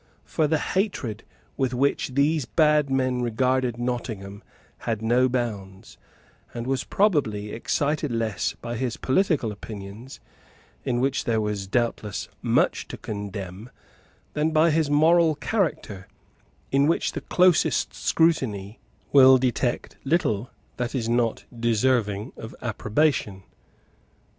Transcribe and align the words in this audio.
For 0.25 0.47
the 0.47 0.57
hatred 0.57 1.23
with 1.57 1.75
which 1.75 2.15
these 2.15 2.45
bad 2.45 2.89
men 2.89 3.21
regarded 3.21 3.77
Nottingham 3.77 4.43
had 4.79 5.03
no 5.03 5.29
bounds, 5.29 5.99
and 6.55 6.65
was 6.65 6.83
probably 6.83 7.51
excited 7.51 8.11
less 8.11 8.53
by 8.59 8.77
his 8.77 8.97
political 8.97 9.51
opinions, 9.51 10.19
in 10.83 10.99
which 11.01 11.25
there 11.25 11.39
was 11.39 11.67
doubtless 11.67 12.29
much 12.41 12.87
to 12.87 12.97
condemn, 12.97 13.69
than 14.33 14.49
by 14.49 14.71
his 14.71 14.89
moral 14.89 15.35
character, 15.35 16.07
in 16.71 16.87
which 16.87 17.11
the 17.11 17.21
closest 17.21 17.93
scrutiny 17.93 18.79
will 19.11 19.37
detect 19.37 19.97
little 20.03 20.49
that 20.77 20.95
is 20.95 21.07
not 21.07 21.45
deserving 21.59 22.33
of 22.37 22.55
approbation. 22.63 23.43